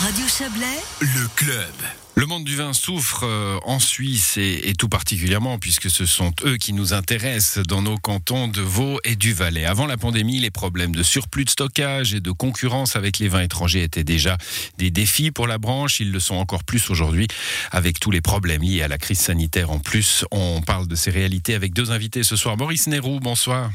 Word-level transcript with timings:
Radio 0.00 0.24
Chablais, 0.26 0.80
Le 1.00 1.28
club. 1.36 1.74
Le 2.14 2.24
monde 2.24 2.44
du 2.44 2.56
vin 2.56 2.72
souffre 2.72 3.24
euh, 3.24 3.58
en 3.64 3.78
Suisse 3.78 4.38
et, 4.38 4.70
et 4.70 4.72
tout 4.72 4.88
particulièrement 4.88 5.58
puisque 5.58 5.90
ce 5.90 6.06
sont 6.06 6.32
eux 6.46 6.56
qui 6.56 6.72
nous 6.72 6.94
intéressent 6.94 7.62
dans 7.66 7.82
nos 7.82 7.98
cantons 7.98 8.48
de 8.48 8.62
Vaud 8.62 8.98
et 9.04 9.14
du 9.14 9.34
Valais. 9.34 9.66
Avant 9.66 9.84
la 9.84 9.98
pandémie, 9.98 10.40
les 10.40 10.50
problèmes 10.50 10.94
de 10.94 11.02
surplus 11.02 11.44
de 11.44 11.50
stockage 11.50 12.14
et 12.14 12.20
de 12.20 12.30
concurrence 12.30 12.96
avec 12.96 13.18
les 13.18 13.28
vins 13.28 13.42
étrangers 13.42 13.82
étaient 13.82 14.02
déjà 14.02 14.38
des 14.78 14.90
défis 14.90 15.32
pour 15.32 15.46
la 15.46 15.58
branche. 15.58 16.00
Ils 16.00 16.12
le 16.12 16.20
sont 16.20 16.36
encore 16.36 16.64
plus 16.64 16.88
aujourd'hui 16.88 17.28
avec 17.70 18.00
tous 18.00 18.10
les 18.10 18.22
problèmes 18.22 18.62
liés 18.62 18.80
à 18.80 18.88
la 18.88 18.96
crise 18.96 19.20
sanitaire 19.20 19.70
en 19.70 19.80
plus. 19.80 20.24
On 20.30 20.62
parle 20.62 20.88
de 20.88 20.94
ces 20.94 21.10
réalités 21.10 21.54
avec 21.54 21.74
deux 21.74 21.90
invités 21.90 22.22
ce 22.22 22.36
soir. 22.36 22.56
Maurice 22.56 22.86
Nérou, 22.86 23.20
bonsoir. 23.20 23.70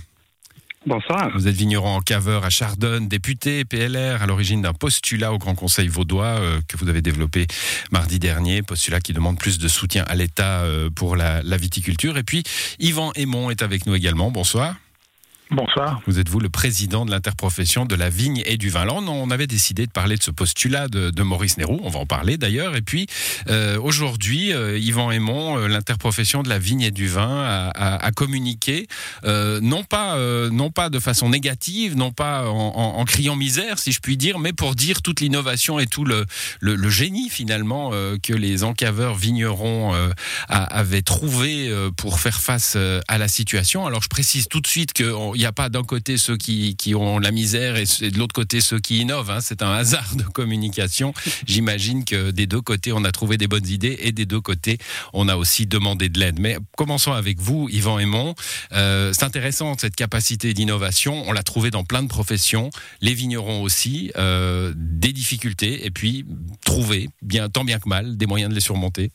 Bonsoir. 0.88 1.32
Vous 1.34 1.48
êtes 1.48 1.56
vigneron 1.56 1.96
en 1.96 2.02
caveur 2.02 2.46
à 2.46 2.52
Chardonne, 2.52 3.08
député 3.08 3.66
PLR 3.66 4.22
à 4.22 4.28
l'origine 4.28 4.62
d'un 4.62 4.74
postulat 4.74 5.34
au 5.34 5.40
Grand 5.40 5.56
Conseil 5.56 5.88
vaudois 5.88 6.38
euh, 6.40 6.62
que 6.68 6.78
vous 6.78 6.90
avez 6.90 7.02
développé 7.02 7.48
mardi 7.92 8.20
dernier, 8.20 8.62
postulat 8.62 9.00
qui 9.00 9.12
demande 9.12 9.40
plus 9.40 9.58
de 9.58 9.68
soutien 9.68 10.04
à 10.08 10.14
l'État 10.14 10.62
euh, 10.62 10.92
pour 10.92 11.16
la, 11.16 11.42
la 11.42 11.58
viticulture. 11.58 12.18
Et 12.20 12.24
puis 12.24 12.44
Yvan 12.78 13.12
Aymon 13.16 13.50
est 13.50 13.64
avec 13.64 13.88
nous 13.88 13.96
également. 13.96 14.30
Bonsoir. 14.30 14.76
Bonsoir. 15.52 16.02
Vous 16.08 16.18
êtes 16.20 16.28
vous 16.28 16.40
le 16.40 16.50
président 16.50 17.06
de 17.06 17.12
l'interprofession 17.12 17.86
de 17.86 17.94
la 17.94 18.10
vigne 18.10 18.42
et 18.48 18.58
du 18.58 18.70
vin? 18.70 18.82
Alors 18.82 18.98
on- 18.98 19.30
avait 19.30 19.46
décidé 19.48 19.86
de 19.86 19.92
parler 19.92 20.16
de 20.18 20.24
ce 20.24 20.32
postulat 20.32 20.88
de, 20.88 21.22
Maurice 21.22 21.58
Nérou, 21.58 21.80
on 21.84 21.90
va 21.90 22.00
en 22.00 22.06
parler 22.06 22.38
d'ailleurs. 22.38 22.76
Et 22.76 22.82
puis 22.82 23.06
euh, 23.48 23.78
aujourd'hui, 23.80 24.54
euh, 24.54 24.78
Yvan 24.80 25.12
Aymon, 25.12 25.58
euh, 25.58 25.68
l'interprofession 25.68 26.42
de 26.42 26.50
la 26.50 26.58
vigne 26.58 26.82
et 26.82 26.92
du 26.92 27.08
vin, 27.08 27.44
a, 27.44 27.68
a- 27.70 27.96
a 28.06 28.12
communiqué, 28.12 28.88
euh, 29.26 29.60
non 29.62 29.84
pas 29.84 30.18
non 30.52 30.72
pas 30.72 30.90
de 30.90 31.00
façon 31.00 31.30
négative, 31.30 31.96
non 31.96 32.12
pas 32.12 32.50
en, 32.50 32.98
en- 33.00 33.06
criant 33.06 33.36
misère, 33.36 33.78
si 33.78 33.92
je 33.92 34.00
puis 34.00 34.18
dire, 34.18 34.40
mais 34.40 34.52
pour 34.54 34.74
dire 34.74 35.02
toute 35.04 35.20
l'innovation 35.22 35.80
et 35.80 35.86
tout 35.88 36.06
le, 36.06 36.26
le, 36.60 36.76
le 36.76 36.90
génie 36.90 37.30
finalement 37.30 37.92
que 38.24 38.34
les 38.34 38.64
encaveurs 38.64 39.16
vignerons 39.16 39.94
avaient 40.48 41.02
trouvé 41.04 41.72
pour 41.98 42.20
faire 42.20 42.40
face 42.42 42.78
à 43.08 43.18
la 43.20 43.28
situation. 43.28 43.86
Alors 43.86 44.02
je 44.02 44.10
précise 44.10 44.48
tout 44.48 44.60
de 44.62 44.68
suite 44.68 44.94
qu'il 45.36 45.42
n'y 45.42 45.48
a 45.48 45.52
pas 45.52 45.70
d'un 45.70 45.84
côté 45.84 46.18
ceux 46.18 46.38
qui, 46.38 46.76
qui 46.78 46.96
ont 46.96 47.20
la 47.20 47.32
misère 47.32 47.76
et, 47.76 47.84
de 47.84 48.18
l'autre 48.18 48.34
côté 48.34 48.62
ceux 48.62 48.80
qui 48.80 49.00
innovent. 49.00 49.32
hein. 49.32 49.42
C'est 49.42 49.62
un 49.62 49.72
hasard 49.72 50.16
de 50.16 50.24
communication. 50.24 51.14
J'imagine 51.46 52.06
que 52.06 52.32
des 52.32 52.48
deux 52.48 52.62
côtés 52.62 52.94
on 52.94 53.04
a 53.04 53.12
trouvé 53.12 53.38
des 53.38 53.48
bonnes 53.48 53.68
idées 53.68 53.98
et 54.00 54.12
des 54.12 54.26
deux 54.26 54.42
côtés 54.42 54.78
on 55.14 55.28
a 55.28 55.36
aussi 55.36 55.66
demandé 55.66 56.10
de 56.10 56.20
l'aide. 56.20 56.40
Mais 56.40 56.58
commençons 56.78 57.12
avec 57.12 57.40
vous, 57.40 57.68
Yvan 57.70 58.00
Aymon. 58.00 58.36
Euh, 58.72 59.12
c'est 59.14 59.26
intéressant 59.26 59.76
cette 59.78 59.96
capacité 59.96 60.54
d'innovation. 60.54 61.24
On 61.28 61.34
l'a 61.34 61.44
trouvé 61.44 61.70
dans 61.70 61.84
plein 61.84 62.02
de 62.02 62.08
professions, 62.08 62.70
les 63.02 63.14
vignerons 63.14 63.62
aussi, 63.62 64.12
euh, 64.18 64.74
des 64.76 65.12
difficultés 65.12 65.86
et 65.86 65.92
puis 65.92 66.26
trouver, 66.64 67.10
bien, 67.22 67.50
tant 67.50 67.66
bien 67.66 67.80
que 67.80 67.90
mal, 67.90 68.18
des 68.18 68.26
moyens 68.26 68.50
de 68.50 68.56
les 68.56 68.62
surmonter. 68.62 69.12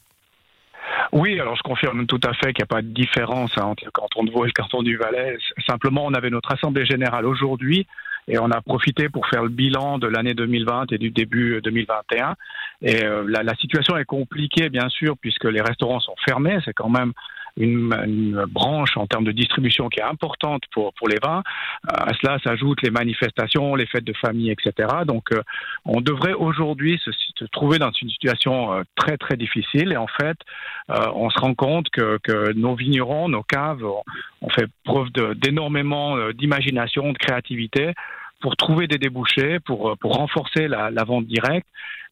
Oui, 1.12 1.41
alors 1.41 1.56
je 1.56 1.62
confirme 1.62 2.06
tout 2.06 2.20
à 2.22 2.33
fait 2.34 2.53
qu'il 2.53 2.62
n'y 2.62 2.64
a 2.64 2.75
pas 2.75 2.83
de 2.83 2.89
différence 2.89 3.50
hein, 3.58 3.64
entre 3.64 3.84
le 3.84 3.91
canton 3.91 4.22
de 4.22 4.30
Vaud 4.30 4.44
et 4.44 4.48
le 4.48 4.53
canton 4.53 4.83
du 4.83 4.97
Valais. 4.97 5.36
Simplement, 5.66 6.06
on 6.06 6.14
avait 6.14 6.30
notre 6.30 6.53
assemblée 6.53 6.86
générale 6.86 7.27
aujourd'hui 7.27 7.86
et 8.28 8.39
on 8.39 8.50
a 8.50 8.61
profité 8.61 9.08
pour 9.08 9.27
faire 9.27 9.42
le 9.42 9.48
bilan 9.48 9.98
de 9.98 10.06
l'année 10.06 10.34
2020 10.34 10.92
et 10.92 10.98
du 10.98 11.11
début 11.11 11.61
2021. 11.62 12.36
Et 12.83 13.05
euh, 13.05 13.25
la, 13.27 13.42
la 13.42 13.55
situation 13.56 13.97
est 13.97 14.05
compliquée, 14.05 14.69
bien 14.69 14.88
sûr, 14.88 15.16
puisque 15.20 15.44
les 15.44 15.61
restaurants 15.61 16.00
sont 16.00 16.14
fermés. 16.25 16.58
C'est 16.64 16.75
quand 16.75 16.88
même 16.88 17.12
une, 17.56 17.93
une 18.06 18.45
branche 18.48 18.97
en 18.97 19.06
termes 19.06 19.25
de 19.25 19.33
distribution 19.33 19.89
qui 19.89 20.01
est 20.01 20.05
importante 20.05 20.62
pour, 20.73 20.93
pour 20.95 21.09
les 21.09 21.19
vins. 21.23 21.43
Euh, 21.91 21.95
à 21.95 22.12
cela 22.20 22.39
s'ajoutent 22.45 22.83
les 22.83 22.91
manifestations, 22.91 23.75
les 23.75 23.87
fêtes 23.87 24.05
de 24.05 24.12
famille, 24.15 24.51
etc. 24.51 24.89
Donc, 25.06 25.33
euh, 25.33 25.43
on 25.84 26.01
devrait 26.01 26.33
aujourd'hui 26.33 27.01
se, 27.05 27.11
se 27.12 27.45
trouver 27.47 27.78
dans 27.78 27.91
une 28.01 28.11
situation 28.11 28.73
euh, 28.73 28.83
très, 28.97 29.17
très 29.17 29.37
difficile. 29.37 29.93
Et 29.93 29.97
en 29.97 30.06
fait, 30.06 30.37
on 30.89 31.31
se 31.31 31.39
rend 31.39 31.55
compte 31.55 31.89
que, 31.91 32.19
que 32.23 32.53
nos 32.53 32.75
vignerons, 32.75 33.28
nos 33.28 33.43
caves 33.43 33.84
ont, 33.84 34.03
ont 34.43 34.51
fait 34.51 34.66
preuve 34.84 35.10
d'énormément 35.37 36.16
d'imagination, 36.33 37.12
de 37.12 37.19
créativité 37.19 37.94
pour 38.41 38.56
trouver 38.56 38.87
des 38.87 38.99
débouchés, 38.99 39.61
pour, 39.61 39.91
euh, 39.91 39.95
pour 39.97 40.15
renforcer 40.15 40.67
la, 40.69 40.91
la 40.91 41.05
vente 41.05 41.27
directe. 41.27 41.67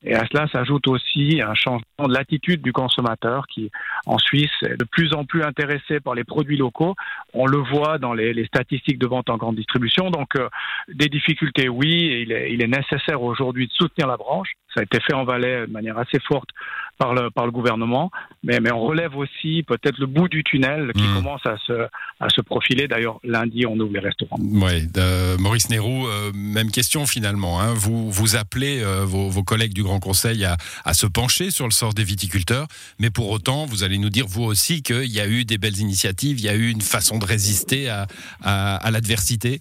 Et 0.05 0.15
à 0.15 0.25
cela 0.31 0.47
s'ajoute 0.53 0.87
aussi 0.87 1.41
un 1.45 1.55
changement 1.55 2.07
de 2.07 2.13
l'attitude 2.15 2.63
du 2.63 2.73
consommateur 2.73 3.49
qui, 3.49 3.69
en 4.07 4.17
Suisse, 4.19 4.53
est 4.63 4.77
de 4.77 4.85
plus 4.85 5.13
en 5.13 5.25
plus 5.25 5.43
intéressé 5.43 5.99
par 5.99 6.15
les 6.15 6.23
produits 6.23 6.57
locaux. 6.57 6.95
On 7.35 7.47
le 7.47 7.59
voit 7.59 7.99
dans 7.99 8.13
les, 8.15 8.33
les 8.33 8.47
statistiques 8.47 9.01
de 9.01 9.09
vente 9.09 9.29
en 9.29 9.37
grande 9.37 9.57
distribution. 9.57 10.13
Donc, 10.13 10.29
euh, 10.37 10.49
des 10.95 11.09
difficultés, 11.09 11.69
oui. 11.69 11.95
et 12.13 12.23
Il 12.23 12.31
est, 12.31 12.53
il 12.53 12.63
est 12.63 12.69
nécessaire 12.69 13.21
aujourd'hui 13.23 13.67
de 13.67 13.73
soutenir 13.73 14.07
la 14.07 14.17
branche. 14.17 14.51
Ça 14.73 14.81
a 14.81 14.83
été 14.85 15.01
fait 15.01 15.15
en 15.15 15.25
Valais 15.25 15.67
de 15.67 15.73
manière 15.73 15.99
assez 15.99 16.21
forte 16.21 16.51
par 16.99 17.13
le, 17.15 17.31
par 17.31 17.47
le 17.47 17.51
gouvernement. 17.51 18.13
Mais, 18.45 18.61
mais 18.61 18.71
on 18.71 18.81
relève 18.81 19.17
aussi 19.17 19.65
peut-être 19.65 19.99
le 19.99 20.07
bout 20.07 20.29
du 20.29 20.45
tunnel 20.45 20.93
qui 20.95 21.03
Mhm. 21.03 21.15
commence 21.17 21.45
à 21.47 21.57
se, 21.67 21.73
à 22.21 22.29
se 22.29 22.41
profiler. 22.41 22.87
D'ailleurs, 22.87 23.19
lundi, 23.25 23.67
on 23.67 23.77
ouvre 23.81 23.95
les 23.95 23.99
restaurants. 24.01 24.37
De- 24.39 25.41
Maurice 25.43 25.71
Nérou, 25.71 26.07
euh, 26.19 26.33
même 26.35 26.71
question 26.71 27.07
finalement. 27.07 27.61
hein. 27.61 27.75
Vous, 27.75 28.11
vous 28.11 28.37
appelez 28.37 28.81
euh, 28.83 29.05
vos, 29.05 29.43
collègues 29.43 29.73
du 29.73 29.83
Grand 29.83 30.01
Conseil 30.01 30.45
à, 30.45 30.95
se 30.95 31.07
pencher 31.07 31.51
sur 31.51 31.67
le 31.67 31.71
sort 31.71 31.95
des 31.95 32.05
viticulteurs, 32.05 32.67
mais 32.99 33.11
pour 33.11 33.31
autant, 33.31 33.67
vous 33.67 33.83
allez 33.83 33.99
nous 33.99 34.11
dire 34.11 34.27
vous 34.27 34.43
aussi 34.43 34.83
qu'il 34.83 35.11
y 35.11 35.21
a 35.21 35.29
eu 35.29 35.45
des 35.45 35.59
belles 35.59 35.79
initiatives, 35.79 36.39
il 36.39 36.45
y 36.45 36.49
a 36.49 36.55
eu 36.55 36.71
une 36.71 36.81
façon 36.81 37.19
de 37.19 37.25
résister 37.25 37.89
à 37.89 38.91
l'adversité? 38.91 39.61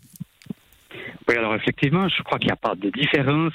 Oui, 1.29 1.35
alors 1.35 1.55
effectivement, 1.55 2.07
je 2.07 2.23
crois 2.23 2.39
qu'il 2.39 2.47
n'y 2.47 2.53
a 2.53 2.55
pas 2.55 2.73
de 2.75 2.89
différence 2.89 3.51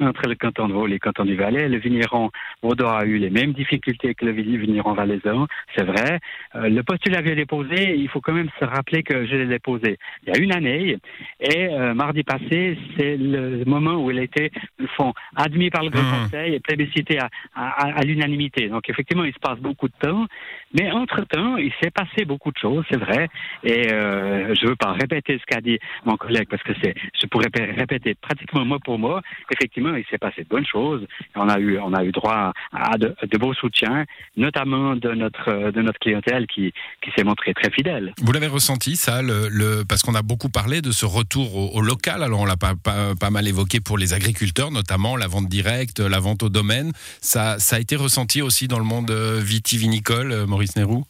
entre 0.00 0.28
le 0.28 0.34
canton 0.34 0.66
de 0.66 0.72
Vaud 0.72 0.88
et 0.88 0.90
le 0.90 0.98
canton 0.98 1.24
du 1.24 1.36
Valais. 1.36 1.68
Le 1.68 1.78
vigneron 1.78 2.30
vaudois 2.62 2.98
a 3.00 3.04
eu 3.04 3.18
les 3.18 3.30
mêmes 3.30 3.52
difficultés 3.52 4.14
que 4.16 4.24
le 4.24 4.32
vi- 4.32 4.56
vigneron 4.56 4.92
valaisan, 4.94 5.46
c'est 5.76 5.84
vrai. 5.84 6.18
Euh, 6.56 6.68
le 6.68 6.82
postulat 6.82 7.18
avait 7.18 7.36
déposé, 7.36 7.94
il 7.96 8.08
faut 8.08 8.20
quand 8.20 8.32
même 8.32 8.48
se 8.58 8.64
rappeler 8.64 9.04
que 9.04 9.24
je 9.26 9.36
l'ai 9.36 9.46
déposé 9.46 9.98
il 10.26 10.34
y 10.34 10.36
a 10.36 10.42
une 10.42 10.52
année. 10.52 10.98
Et 11.38 11.68
euh, 11.68 11.94
mardi 11.94 12.24
passé, 12.24 12.76
c'est 12.96 13.16
le 13.16 13.64
moment 13.66 13.94
où 14.04 14.10
il 14.10 14.18
a 14.18 14.22
été, 14.22 14.50
le 14.78 14.88
fond, 14.88 15.12
admis 15.36 15.70
par 15.70 15.84
le 15.84 15.90
Grand 15.90 16.02
Mhm. 16.02 16.24
Conseil 16.24 16.54
et 16.54 16.60
plébiscité 16.60 17.20
à, 17.20 17.28
à- 17.54 17.86
à- 17.86 17.98
à 18.00 18.02
l'unanimité. 18.02 18.68
Donc 18.68 18.90
effectivement, 18.90 19.24
il 19.24 19.32
se 19.32 19.38
passe 19.38 19.60
beaucoup 19.60 19.86
de 19.86 19.94
temps. 20.00 20.26
Mais 20.74 20.90
entre-temps, 20.90 21.56
il 21.58 21.72
s'est 21.80 21.90
passé 21.90 22.24
beaucoup 22.24 22.50
de 22.50 22.58
choses, 22.58 22.84
c'est 22.90 22.98
vrai. 22.98 23.28
Et 23.62 23.92
euh, 23.92 24.54
je 24.56 24.64
ne 24.64 24.70
veux 24.70 24.76
pas 24.76 24.92
répéter 24.92 25.38
ce 25.38 25.44
qu'a 25.46 25.60
dit 25.60 25.78
mon 26.04 26.16
collègue 26.16 26.48
parce 26.50 26.62
que 26.62 26.72
c'est, 26.82 26.94
je 27.20 27.26
pourrais 27.26 27.48
ré- 27.54 27.72
répéter 27.72 28.14
pratiquement 28.14 28.64
mot 28.64 28.78
pour 28.78 28.98
mot. 28.98 29.18
Effectivement, 29.50 29.94
il 29.94 30.04
s'est 30.10 30.18
passé 30.18 30.42
de 30.42 30.48
bonnes 30.48 30.66
choses. 30.66 31.06
On 31.34 31.48
a 31.48 31.58
eu, 31.58 31.78
on 31.78 31.92
a 31.94 32.04
eu 32.04 32.12
droit 32.12 32.52
à 32.72 32.98
de, 32.98 33.14
beaux 33.38 33.54
soutiens, 33.54 34.04
notamment 34.36 34.96
de 34.96 35.10
notre, 35.12 35.70
de 35.70 35.82
notre 35.82 35.98
clientèle 35.98 36.46
qui, 36.46 36.72
qui 37.02 37.10
s'est 37.16 37.24
montrée 37.24 37.54
très 37.54 37.70
fidèle. 37.70 38.12
Vous 38.22 38.32
l'avez 38.32 38.46
ressenti 38.46 38.96
ça, 38.96 39.22
le, 39.22 39.48
le- 39.48 39.84
parce 39.88 40.02
qu'on 40.02 40.14
a 40.14 40.22
beaucoup 40.22 40.48
parlé 40.48 40.80
de 40.82 40.90
ce 40.90 41.04
retour 41.06 41.74
au, 41.76 41.80
local. 41.80 42.22
Alors 42.22 42.40
on 42.40 42.44
l'a 42.44 42.56
pas, 42.56 42.74
pas, 42.74 43.14
pas 43.18 43.30
mal 43.30 43.46
évoqué 43.48 43.80
pour 43.80 43.98
les 43.98 44.14
agriculteurs, 44.14 44.70
notamment 44.70 45.16
la 45.16 45.26
vente 45.26 45.48
directe, 45.48 46.00
la 46.00 46.20
vente 46.20 46.42
au 46.42 46.48
domaine. 46.48 46.92
Ça, 47.20 47.58
ça 47.58 47.76
a 47.76 47.78
été 47.80 47.96
ressenti 47.96 48.42
aussi 48.42 48.68
dans 48.68 48.78
le 48.78 48.84
monde 48.84 49.10
vitivinicole, 49.10 50.32
euh, 50.32 50.46
Maurice 50.46 50.76
Nérou? 50.76 51.04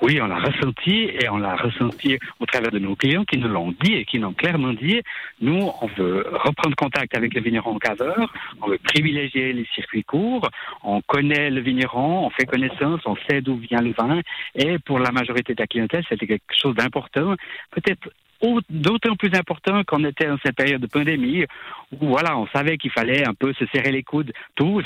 Oui, 0.00 0.20
on 0.20 0.26
l'a 0.26 0.38
ressenti 0.38 1.10
et 1.20 1.28
on 1.28 1.38
l'a 1.38 1.56
ressenti 1.56 2.18
au 2.38 2.46
travers 2.46 2.70
de 2.70 2.78
nos 2.78 2.94
clients 2.94 3.24
qui 3.24 3.36
nous 3.36 3.48
l'ont 3.48 3.72
dit 3.82 3.94
et 3.94 4.04
qui 4.04 4.20
nous 4.20 4.28
ont 4.28 4.32
clairement 4.32 4.72
dit, 4.72 5.02
nous, 5.40 5.70
on 5.82 5.86
veut 5.88 6.24
reprendre 6.32 6.76
contact 6.76 7.16
avec 7.16 7.34
le 7.34 7.40
vigneron 7.40 7.78
caveur, 7.78 8.32
on 8.62 8.68
veut 8.68 8.78
privilégier 8.78 9.52
les 9.52 9.66
circuits 9.74 10.04
courts, 10.04 10.48
on 10.84 11.00
connaît 11.00 11.50
le 11.50 11.60
vigneron, 11.60 12.26
on 12.26 12.30
fait 12.30 12.46
connaissance, 12.46 13.00
on 13.06 13.16
sait 13.28 13.40
d'où 13.40 13.56
vient 13.56 13.80
le 13.80 13.92
vin 13.92 14.20
et 14.54 14.78
pour 14.78 15.00
la 15.00 15.10
majorité 15.10 15.54
de 15.54 15.60
la 15.60 15.66
clientèle, 15.66 16.04
c'était 16.08 16.28
quelque 16.28 16.54
chose 16.56 16.76
d'important, 16.76 17.34
peut-être 17.72 18.08
d'autant 18.70 19.16
plus 19.16 19.30
important 19.34 19.82
qu'on 19.84 20.04
était 20.04 20.26
dans 20.26 20.38
cette 20.44 20.56
période 20.56 20.80
de 20.80 20.86
pandémie 20.86 21.44
où 22.00 22.08
voilà, 22.08 22.38
on 22.38 22.46
savait 22.48 22.76
qu'il 22.76 22.90
fallait 22.90 23.26
un 23.26 23.34
peu 23.34 23.52
se 23.54 23.64
serrer 23.72 23.92
les 23.92 24.02
coudes 24.02 24.32
tous 24.54 24.84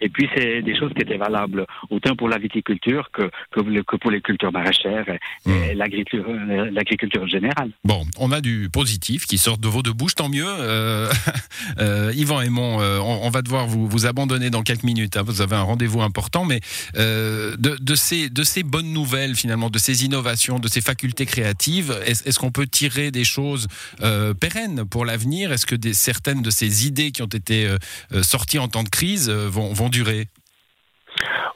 et 0.00 0.08
puis 0.08 0.28
c'est 0.34 0.62
des 0.62 0.78
choses 0.78 0.92
qui 0.94 1.02
étaient 1.02 1.16
valables 1.16 1.66
autant 1.90 2.14
pour 2.14 2.28
la 2.28 2.38
viticulture 2.38 3.10
que, 3.12 3.30
que, 3.50 3.60
que 3.82 3.96
pour 3.96 4.10
les 4.10 4.20
cultures 4.20 4.52
maraîchères 4.52 5.06
et, 5.46 5.50
et 5.50 5.74
l'agriculture 5.74 6.24
euh, 6.28 6.70
l'agriculture 6.70 7.26
générale. 7.26 7.70
Bon, 7.84 8.04
on 8.18 8.30
a 8.32 8.40
du 8.40 8.68
positif 8.72 9.26
qui 9.26 9.38
sort 9.38 9.58
de 9.58 9.68
vos 9.68 9.82
deux 9.82 9.92
bouches, 9.92 10.14
tant 10.14 10.28
mieux. 10.28 10.44
Euh, 10.46 11.10
euh, 11.78 12.12
Yvan 12.14 12.40
Aymon, 12.42 12.80
euh, 12.80 12.98
on, 13.00 13.26
on 13.26 13.30
va 13.30 13.42
devoir 13.42 13.66
vous, 13.66 13.86
vous 13.86 14.06
abandonner 14.06 14.50
dans 14.50 14.62
quelques 14.62 14.84
minutes. 14.84 15.16
hein, 15.16 15.22
vous 15.24 15.40
avez 15.40 15.56
un 15.56 15.62
rendez-vous 15.62 16.02
important, 16.02 16.44
mais 16.44 16.60
euh, 16.96 17.56
de, 17.58 17.76
de 17.80 17.94
ces, 17.94 18.28
de 18.28 18.42
ces 18.42 18.62
bonnes 18.62 18.92
nouvelles, 18.92 19.34
finalement, 19.34 19.70
de 19.70 19.78
ces 19.78 20.04
innovations, 20.04 20.58
de 20.58 20.68
ces 20.68 20.80
facultés 20.80 21.26
créatives, 21.26 21.96
est-ce 22.06 22.22
est-ce 22.28 22.38
qu'on 22.38 22.52
peut 22.52 22.66
tirer 22.66 22.91
des 23.00 23.24
choses 23.24 23.68
euh, 24.02 24.34
pérennes 24.34 24.84
pour 24.84 25.04
l'avenir? 25.04 25.52
Est-ce 25.52 25.66
que 25.66 25.76
certaines 25.92 26.42
de 26.42 26.50
ces 26.50 26.86
idées 26.86 27.12
qui 27.12 27.22
ont 27.22 27.26
été 27.26 27.66
euh, 27.66 27.78
euh, 28.12 28.22
sorties 28.22 28.58
en 28.58 28.68
temps 28.68 28.82
de 28.82 28.88
crise 28.88 29.30
vont, 29.30 29.72
vont 29.72 29.88
durer? 29.88 30.28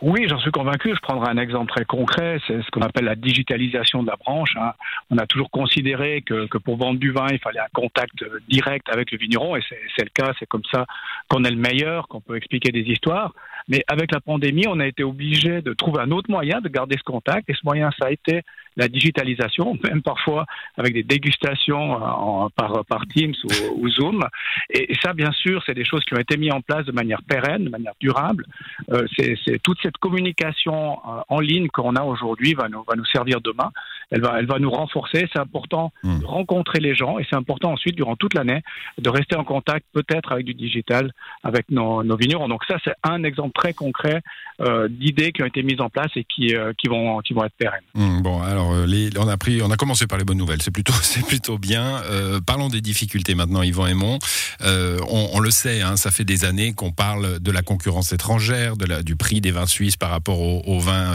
Oui, 0.02 0.26
j'en 0.28 0.38
suis 0.38 0.50
convaincu. 0.50 0.94
Je 0.94 1.00
prendrai 1.00 1.30
un 1.30 1.38
exemple 1.38 1.72
très 1.72 1.84
concret. 1.84 2.38
C'est 2.46 2.62
ce 2.62 2.70
qu'on 2.70 2.82
appelle 2.82 3.06
la 3.06 3.14
digitalisation 3.14 4.02
de 4.02 4.08
la 4.08 4.16
branche. 4.16 4.54
Hein. 4.56 4.72
On 5.10 5.16
a 5.16 5.26
toujours 5.26 5.50
considéré 5.50 6.22
que, 6.22 6.58
pour 6.58 6.76
vendre 6.76 7.00
du 7.00 7.12
vin, 7.12 7.26
il 7.30 7.38
fallait 7.38 7.60
un 7.60 7.72
contact 7.72 8.24
direct 8.48 8.88
avec 8.92 9.10
le 9.10 9.18
vigneron, 9.18 9.56
et 9.56 9.62
c'est 9.96 10.04
le 10.04 10.10
cas. 10.10 10.32
C'est 10.38 10.46
comme 10.46 10.64
ça 10.70 10.86
qu'on 11.28 11.44
est 11.44 11.50
le 11.50 11.56
meilleur, 11.56 12.08
qu'on 12.08 12.20
peut 12.20 12.36
expliquer 12.36 12.72
des 12.72 12.82
histoires. 12.82 13.32
Mais 13.68 13.82
avec 13.88 14.12
la 14.12 14.20
pandémie, 14.20 14.66
on 14.68 14.78
a 14.80 14.86
été 14.86 15.02
obligé 15.02 15.62
de 15.62 15.72
trouver 15.72 16.00
un 16.02 16.10
autre 16.10 16.30
moyen 16.30 16.60
de 16.60 16.68
garder 16.68 16.96
ce 16.98 17.02
contact, 17.02 17.48
et 17.48 17.54
ce 17.54 17.60
moyen, 17.64 17.90
ça 17.98 18.06
a 18.06 18.10
été 18.10 18.42
la 18.76 18.88
digitalisation, 18.88 19.78
même 19.84 20.02
parfois 20.02 20.44
avec 20.76 20.92
des 20.92 21.02
dégustations 21.02 21.92
en, 21.92 22.50
par, 22.50 22.84
Teams 23.14 23.34
ou, 23.76 23.88
Zoom. 23.88 24.24
Et, 24.70 24.94
ça, 25.02 25.12
bien 25.12 25.32
sûr, 25.32 25.62
c'est 25.64 25.74
des 25.74 25.84
choses 25.84 26.04
qui 26.04 26.14
ont 26.14 26.18
été 26.18 26.36
mises 26.36 26.52
en 26.52 26.60
place 26.60 26.84
de 26.84 26.92
manière 26.92 27.22
pérenne, 27.22 27.64
de 27.64 27.70
manière 27.70 27.94
durable. 28.00 28.44
Euh, 28.92 29.06
c'est 29.16 29.62
toute 29.62 29.78
cette 29.86 29.98
communication 29.98 30.98
euh, 30.98 31.20
en 31.28 31.38
ligne 31.38 31.68
qu'on 31.68 31.94
a 31.94 32.02
aujourd'hui 32.02 32.54
va 32.54 32.68
nous, 32.68 32.82
va 32.82 32.96
nous 32.96 33.04
servir 33.06 33.40
demain. 33.40 33.70
Elle 34.10 34.20
va, 34.20 34.38
elle 34.38 34.46
va 34.46 34.58
nous 34.58 34.70
renforcer. 34.70 35.28
C'est 35.32 35.40
important 35.40 35.92
hmm. 36.02 36.20
de 36.20 36.26
rencontrer 36.26 36.80
les 36.80 36.94
gens 36.94 37.18
et 37.18 37.26
c'est 37.28 37.36
important 37.36 37.72
ensuite, 37.72 37.96
durant 37.96 38.16
toute 38.16 38.34
l'année, 38.34 38.62
de 38.98 39.10
rester 39.10 39.36
en 39.36 39.44
contact 39.44 39.86
peut-être 39.92 40.32
avec 40.32 40.44
du 40.44 40.54
digital, 40.54 41.12
avec 41.42 41.70
nos, 41.70 42.02
nos 42.02 42.16
vignerons. 42.16 42.48
Donc 42.48 42.62
ça, 42.68 42.76
c'est 42.84 42.94
un 43.02 43.22
exemple 43.24 43.52
très 43.54 43.72
concret 43.72 44.22
euh, 44.60 44.88
d'idées 44.88 45.32
qui 45.32 45.42
ont 45.42 45.46
été 45.46 45.62
mises 45.62 45.80
en 45.80 45.90
place 45.90 46.10
et 46.16 46.24
qui, 46.24 46.54
euh, 46.54 46.72
qui, 46.78 46.88
vont, 46.88 47.18
qui 47.18 47.34
vont 47.34 47.44
être 47.44 47.54
pérennes. 47.58 47.82
Hmm, 47.94 48.22
bon, 48.22 48.40
alors 48.40 48.72
euh, 48.72 48.86
les, 48.86 49.10
on, 49.18 49.28
a 49.28 49.36
pris, 49.36 49.60
on 49.60 49.70
a 49.70 49.76
commencé 49.76 50.06
par 50.06 50.18
les 50.18 50.24
bonnes 50.24 50.38
nouvelles, 50.38 50.62
c'est 50.62 50.70
plutôt, 50.70 50.94
plutôt 51.28 51.58
bien. 51.58 52.00
parlons 52.46 52.68
des 52.68 52.80
difficultés 52.80 53.34
maintenant, 53.34 53.62
Yvan 53.62 53.86
Aymon. 53.86 54.18
On, 54.62 55.28
on, 55.34 55.40
le 55.40 55.50
sait, 55.50 55.82
hein, 55.82 55.96
ça 55.96 56.10
fait 56.10 56.24
des 56.24 56.44
années 56.44 56.72
qu'on 56.72 56.92
parle 56.92 57.38
de 57.38 57.50
la 57.50 57.62
concurrence 57.62 58.12
étrangère, 58.12 58.76
de 58.76 58.86
la, 58.86 59.02
du 59.02 59.16
prix 59.16 59.40
des 59.40 59.50
vins 59.50 59.66
suisses 59.76 59.96
par 59.96 60.10
rapport 60.10 60.40
aux, 60.40 60.80
vins 60.80 61.14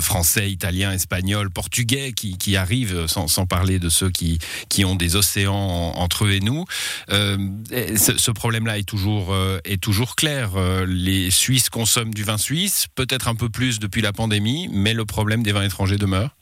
français, 0.00 0.50
italiens, 0.50 0.92
espagnols, 0.92 1.50
portugais 1.50 2.12
qui, 2.12 2.56
arrivent, 2.56 3.06
sans, 3.06 3.28
sans, 3.28 3.46
parler 3.46 3.78
de 3.78 3.88
ceux 3.88 4.10
qui, 4.10 4.38
qui 4.68 4.84
ont 4.84 4.94
des 4.94 5.16
océans 5.16 5.92
entre 5.96 6.24
eux 6.24 6.32
et 6.32 6.40
nous. 6.40 6.64
ce, 7.08 8.30
problème-là 8.30 8.78
est 8.78 8.88
toujours, 8.88 9.34
est 9.64 9.80
toujours 9.80 10.16
clair. 10.16 10.50
les 10.86 11.30
Suisses 11.30 11.70
consomment 11.70 12.14
du 12.14 12.24
vin 12.24 12.36
suisse 12.36 12.48
Suisse, 12.48 12.86
peut-être 12.94 13.28
un 13.28 13.34
peu 13.34 13.50
plus 13.50 13.78
depuis 13.78 14.00
la 14.00 14.14
pandémie, 14.14 14.70
mais 14.72 14.94
le 14.94 15.04
problème 15.04 15.42
des 15.42 15.52
vins 15.52 15.64
étrangers 15.64 15.98
demeure 15.98 16.37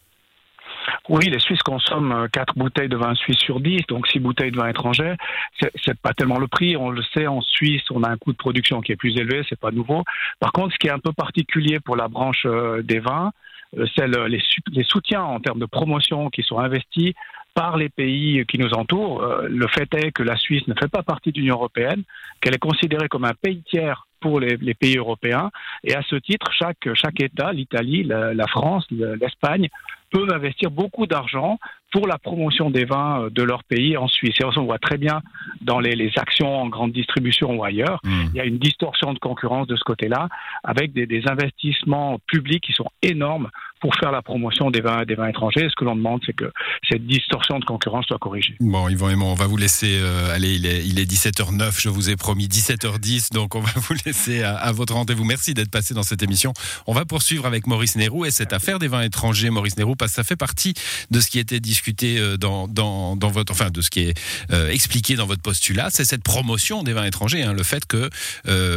oui, 1.09 1.27
les 1.31 1.39
Suisses 1.39 1.63
consomment 1.63 2.29
4 2.33 2.55
bouteilles 2.57 2.89
de 2.89 2.97
vin 2.97 3.15
suisse 3.15 3.39
sur 3.39 3.61
10, 3.61 3.87
donc 3.89 4.09
6 4.09 4.19
bouteilles 4.19 4.51
de 4.51 4.57
vin 4.57 4.69
étranger. 4.69 5.15
C'est 5.61 5.99
pas 6.01 6.13
tellement 6.13 6.39
le 6.39 6.49
prix, 6.49 6.77
on 6.77 6.91
le 6.91 7.03
sait, 7.15 7.27
en 7.27 7.41
Suisse, 7.41 7.83
on 7.91 8.03
a 8.03 8.11
un 8.11 8.17
coût 8.17 8.33
de 8.33 8.37
production 8.37 8.81
qui 8.81 8.93
est 8.93 8.97
plus 8.97 9.17
élevé, 9.17 9.43
c'est 9.49 9.59
pas 9.59 9.71
nouveau. 9.71 10.03
Par 10.41 10.53
contre, 10.53 10.73
ce 10.75 10.79
qui 10.79 10.89
est 10.89 10.93
un 10.93 10.99
peu 10.99 11.13
particulier 11.13 11.79
pour 11.81 11.97
la 11.97 12.09
branche 12.09 12.43
euh, 12.47 12.83
des 12.83 12.99
vins, 12.99 13.31
euh, 13.79 13.87
c'est 13.95 14.09
les, 14.09 14.85
soutiens 14.85 15.23
en 15.23 15.39
termes 15.41 15.61
de 15.61 15.67
promotion 15.67 16.29
qui 16.29 16.43
sont 16.43 16.59
investis 16.59 17.15
par 17.55 17.77
les 17.77 17.89
pays 17.89 18.45
qui 18.47 18.59
nous 18.59 18.75
entourent. 18.75 19.23
Euh, 19.23 19.47
le 19.49 19.67
fait 19.69 19.93
est 19.95 20.11
que 20.11 20.23
la 20.23 20.37
Suisse 20.37 20.67
ne 20.67 20.75
fait 20.75 20.89
pas 20.89 21.03
partie 21.03 21.31
de 21.31 21.39
l'Union 21.39 21.55
européenne, 21.55 22.03
qu'elle 22.41 22.55
est 22.55 22.59
considérée 22.59 23.09
comme 23.09 23.25
un 23.25 23.35
pays 23.35 23.63
tiers 23.63 24.07
pour 24.21 24.41
les, 24.41 24.75
pays 24.75 24.97
européens. 24.97 25.51
Et 25.85 25.95
à 25.95 26.03
ce 26.03 26.17
titre, 26.17 26.51
chaque, 26.53 26.93
chaque 26.95 27.21
État, 27.21 27.53
l'Italie, 27.53 28.03
la, 28.03 28.47
France, 28.49 28.87
l'Espagne, 28.91 29.69
peuvent 30.11 30.31
investir 30.33 30.71
beaucoup 30.71 31.07
d'argent 31.07 31.59
pour 31.93 32.07
la 32.07 32.19
promotion 32.19 32.71
des 32.71 32.85
vins 32.85 33.23
euh, 33.23 33.31
de 33.31 33.43
leur 33.43 33.65
pays 33.65 33.97
en 33.97 34.09
Suisse. 34.09 34.35
Et 34.41 34.45
on 34.45 34.65
voit 34.65 34.79
très 34.79 34.99
bien 34.99 35.23
dans 35.61 35.81
les, 35.81 35.97
actions 36.17 36.63
en 36.63 36.69
grande 36.69 36.93
distribution 36.93 37.57
ou 37.57 37.65
ailleurs, 37.65 38.01
mmh. 38.05 38.11
il 38.33 38.37
y 38.37 38.41
a 38.41 38.45
une 38.45 38.59
distorsion 38.59 39.13
de 39.13 39.19
concurrence 39.19 39.67
de 39.67 39.77
ce 39.77 39.85
côté-là, 39.85 40.29
avec 40.65 40.93
des, 40.93 41.07
des, 41.07 41.23
investissements 41.29 42.19
publics 42.27 42.63
qui 42.63 42.73
sont 42.73 42.89
énormes 43.03 43.51
pour 43.81 43.95
faire 43.97 44.11
la 44.11 44.23
promotion 44.23 44.71
des 44.71 44.81
vins, 44.81 45.05
des 45.05 45.15
vins 45.15 45.29
étrangers. 45.29 45.69
Ce 45.69 45.75
que 45.75 45.85
l'on 45.85 45.97
demande, 45.97 46.21
c'est 46.25 46.33
que 46.33 46.51
cette 46.89 47.07
distorsion 47.07 47.59
de 47.59 47.65
concurrence 47.65 48.07
soit 48.07 48.19
corrigée. 48.19 48.57
Bon, 48.61 48.89
Yvan 48.89 49.11
Aymon, 49.11 49.33
on 49.33 49.35
va 49.35 49.47
vous 49.47 49.57
laisser 49.57 49.99
euh, 50.01 50.35
aller. 50.35 50.55
Il 50.55 50.67
est, 50.67 50.87
il 50.87 50.99
est 50.99 51.11
17h09, 51.11 51.81
je 51.81 51.89
vous 51.89 52.09
ai 52.09 52.17
promis 52.17 52.47
17h10, 52.47 53.33
donc 53.33 53.55
on 53.55 53.61
va 53.61 53.73
vous 53.77 53.95
laisser 54.07 54.43
à, 54.43 54.73
votre 54.73 54.95
rendez-vous. 54.95 55.25
Merci 55.25 55.53
d'être 55.55 55.71
passé 55.71 55.93
dans 55.93 56.03
cette 56.03 56.23
émission. 56.23 56.53
On 56.87 56.95
va 56.95 57.05
poursuivre 57.05 57.47
avec 57.47 57.67
Maurice 57.67 57.97
Nérou 57.97 58.25
et 58.25 58.31
cette 58.31 58.53
affaire 58.53 58.79
des 58.79 58.89
vins 58.89 59.03
étrangers, 59.03 59.51
Maurice 59.51 59.77
Nérou, 59.77 59.95
parce 59.95 60.13
que 60.13 60.17
ça 60.17 60.25
fait 60.25 60.37
partie 60.37 60.75
de 61.11 61.21
ce 61.21 61.29
qui 61.29 61.39
était 61.39 61.61
discuté 61.61 61.76
euh, 62.03 62.37
dans, 62.37 62.69
dans, 62.69 63.17
dans 63.17 63.31
votre, 63.31 63.53
enfin, 63.53 63.71
de 63.71 63.81
ce 63.81 63.91
qui 63.91 64.01
est 64.01 64.19
euh, 64.53 64.71
expliqué 64.71 65.17
dans 65.17 65.27
votre 65.27 65.43
postulat. 65.43 65.89
C'est 65.91 66.05
cette 66.05 66.23
promotion 66.23 66.83
des 66.83 66.93
vins 66.93 67.05
étrangers, 67.05 67.43
hein, 67.43 67.53
le 67.53 67.63
fait 67.63 67.87
que 67.87 68.11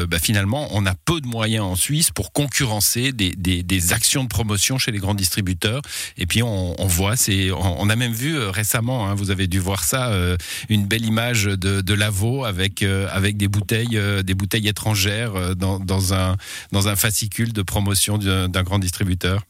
bah, 0.05 0.19
finalement, 0.19 0.67
on 0.71 0.85
a 0.85 0.93
peu 0.93 1.21
de 1.21 1.27
moyens 1.27 1.63
en 1.63 1.75
Suisse 1.75 2.11
pour 2.11 2.31
concurrencer 2.31 3.11
des, 3.11 3.31
des, 3.35 3.93
actions 3.93 4.23
de 4.23 4.29
promotion 4.29 4.77
chez 4.77 4.91
les 4.91 4.99
grands 4.99 5.13
distributeurs. 5.13 5.81
Et 6.17 6.25
puis 6.25 6.43
on, 6.43 6.75
voit, 6.87 7.15
c'est, 7.15 7.51
on, 7.51 7.89
a 7.89 7.95
même 7.95 8.13
vu 8.13 8.37
euh, 8.37 8.51
récemment, 8.51 9.07
hein, 9.07 9.15
vous 9.15 9.31
avez 9.31 9.47
dû 9.47 9.59
voir 9.59 9.83
ça, 9.83 10.09
euh, 10.09 10.37
une 10.69 10.85
belle 10.85 11.05
image 11.05 11.45
de, 11.45 11.81
de 11.81 11.93
Lavaux 11.93 12.45
avec 12.45 12.83
euh, 12.83 13.07
avec 13.11 13.37
des 13.37 13.47
bouteilles, 13.47 13.99
des 14.23 14.33
bouteilles 14.33 14.67
étrangères 14.67 15.55
dans, 15.55 15.79
dans 15.79 16.13
un 16.13 16.37
dans 16.71 16.87
un 16.87 16.95
fascicule 16.95 17.53
de 17.53 17.61
promotion 17.61 18.17
d'un 18.17 18.63
grand 18.63 18.79
distributeur. 18.79 19.43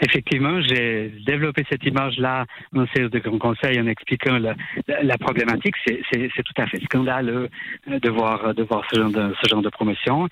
Effectivement, 0.00 0.60
j'ai 0.62 1.12
développé 1.26 1.64
cette 1.70 1.84
image-là 1.84 2.44
en 2.74 2.86
séance 2.94 3.10
de 3.10 3.18
grand 3.18 3.38
conseil 3.38 3.80
en 3.80 3.86
expliquant 3.86 4.38
la, 4.38 4.54
la 5.02 5.18
problématique. 5.18 5.74
C'est 5.86 6.42
tout 6.44 6.62
à 6.62 6.66
fait 6.66 6.80
scandaleux 6.84 7.48
de 7.86 8.10
voir, 8.10 8.54
de 8.54 8.62
voir 8.62 8.82
ce, 8.92 9.00
genre 9.00 9.10
de, 9.10 9.34
ce 9.42 9.48
genre 9.48 9.62
de 9.62 9.70
promotion. 9.70 10.28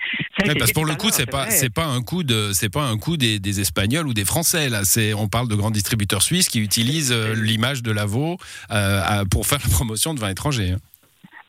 parce 0.59 0.73
pour 0.73 0.87
le 0.87 0.95
coup, 0.95 1.09
c'est 1.11 1.31
pas, 1.31 1.51
c'est 1.51 1.73
pas 1.73 1.87
un 1.87 2.03
coup 2.03 2.23
de, 2.23 2.51
c'est 2.53 2.73
pas 2.73 2.83
un 2.83 2.99
coup 2.99 3.17
des, 3.17 3.39
des, 3.39 3.61
Espagnols 3.61 4.07
ou 4.07 4.15
des 4.15 4.25
Français. 4.25 4.69
Là, 4.69 4.81
c'est, 4.85 5.15
on 5.15 5.29
parle 5.29 5.49
de 5.49 5.55
grands 5.55 5.71
distributeurs 5.71 6.23
suisses 6.23 6.49
qui 6.49 6.61
utilisent 6.61 7.13
euh, 7.13 7.35
l'image 7.35 7.83
de 7.83 7.91
Lavaux 7.91 8.37
euh, 8.71 9.25
pour 9.31 9.47
faire 9.47 9.59
la 9.65 9.71
promotion 9.71 10.15
de 10.15 10.21
vins 10.21 10.31
étrangers. 10.31 10.73
Hein. 10.73 10.79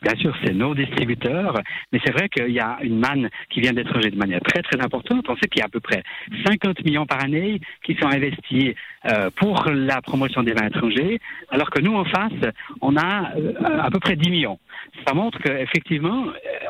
Bien 0.06 0.16
sûr, 0.18 0.36
c'est 0.44 0.54
nos 0.54 0.75
distributeurs, 0.75 1.60
mais 1.92 2.00
c'est 2.06 2.12
vrai 2.12 2.30
qu'il 2.30 2.52
y 2.52 2.60
a 2.60 2.78
une 2.84 3.00
manne 3.00 3.28
qui 3.50 3.60
vient 3.60 3.74
d'étranger 3.74 4.12
de 4.12 4.18
manière 4.18 4.40
très 4.42 4.62
très 4.62 4.80
importante. 4.80 5.25
On 5.28 5.36
sait 5.36 5.48
qu'il 5.48 5.62
y 5.62 5.63
a 5.63 5.66
à 5.66 5.69
peu 5.69 5.80
près 5.80 6.04
50 6.46 6.86
millions 6.86 7.07
par 7.07 7.24
année 7.24 7.60
qui 7.84 7.96
sont 7.96 8.06
investis 8.07 8.75
euh, 9.07 9.31
pour 9.36 9.66
la 9.68 10.04
promotion 10.04 10.44
des 10.44 10.54
vins 10.54 10.68
étrangers, 10.68 11.19
alors 11.50 11.72
que 11.72 11.81
nous 11.81 11.96
en 11.96 12.06
face, 12.06 12.54
on 12.81 12.96
a 12.98 13.31
euh, 13.36 13.54
à 13.81 13.90
peu 13.90 14.00
près 14.00 14.16
10 14.16 14.30
millions. 14.30 14.60
Ça 15.07 15.16
montre 15.16 15.40
qu'effectivement, 15.40 16.25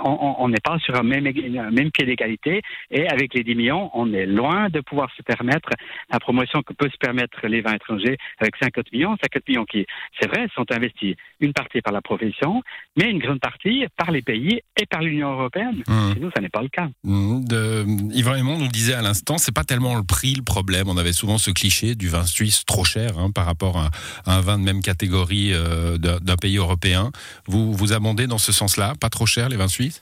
on 0.06 0.48
n'est 0.50 0.62
pas 0.64 0.78
sur 0.80 0.96
un 0.96 1.04
même, 1.04 1.24
même 1.24 1.92
pied 1.92 2.06
d'égalité 2.06 2.62
et 2.92 3.08
avec 3.08 3.34
les 3.34 3.44
10 3.44 3.56
millions, 3.56 3.90
on 3.94 4.14
est 4.14 4.26
loin 4.26 4.70
de 4.70 4.82
pouvoir 4.82 5.10
se 5.18 5.22
permettre 5.22 5.70
la 6.12 6.20
promotion 6.20 6.62
que 6.62 6.74
peut 6.74 6.90
se 6.90 6.98
permettre 6.98 7.46
les 7.48 7.62
vins 7.62 7.74
étrangers 7.74 8.18
avec 8.40 8.56
50 8.62 8.92
millions. 8.92 9.16
50 9.22 9.48
millions 9.48 9.66
qui, 9.66 9.86
c'est 10.20 10.28
vrai, 10.28 10.48
sont 10.56 10.66
investis 10.72 11.16
une 11.40 11.54
partie 11.54 11.82
par 11.82 11.94
la 11.94 12.02
profession, 12.02 12.62
mais 12.98 13.10
une 13.10 13.20
grande 13.20 13.40
partie 13.40 13.86
par 13.98 14.12
les 14.12 14.22
pays 14.22 14.62
et 14.80 14.86
par 14.86 15.02
l'Union 15.02 15.32
européenne. 15.32 15.84
Mmh. 15.88 16.14
Chez 16.14 16.20
nous, 16.20 16.32
ça 16.36 16.42
n'est 16.42 16.50
pas 16.50 16.62
le 16.62 16.70
cas. 16.70 16.88
Mmh. 17.04 17.46
De, 17.46 17.86
Yvan 18.14 18.58
nous 18.58 18.68
disait 18.68 18.94
à 18.94 19.02
l'instant, 19.02 19.38
c'est 19.38 19.54
pas 19.54 19.64
tellement 19.64 19.96
le 19.96 20.04
prix 20.04 20.36
le 20.36 20.44
problème. 20.44 20.88
On 20.90 20.98
avait 20.98 21.14
souvent 21.14 21.38
ce 21.38 21.52
cliché 21.52 21.96
du 21.96 22.08
vin 22.08 22.26
suisse 22.26 22.66
trop 22.66 22.84
cher 22.84 23.18
hein, 23.18 23.32
par 23.32 23.46
rapport 23.46 23.78
à, 23.78 23.90
un 24.26 24.42
vin 24.42 24.58
de 24.58 24.64
même 24.64 24.82
catégorie 24.82 25.52
euh, 25.54 25.98
d'un 25.98 26.36
pays 26.36 26.58
européen. 26.58 27.12
Vous 27.48 27.74
vous 27.74 27.94
abondez 27.94 28.28
dans 28.28 28.38
ce 28.38 28.52
sens-là 28.52 28.94
Pas 29.00 29.10
trop 29.10 29.26
cher 29.26 29.50
les 29.50 29.58
vins 29.58 29.68
suisses? 29.68 29.95